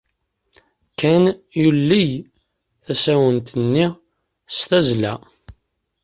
Ken 0.99 1.23
yuley 1.61 2.09
tasawent-nni 2.83 3.87
s 4.55 4.59
tazzla. 4.69 5.13